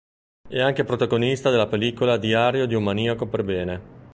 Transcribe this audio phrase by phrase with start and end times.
[0.49, 4.09] È anche protagonista della pellicola "Diario di un maniaco per bene".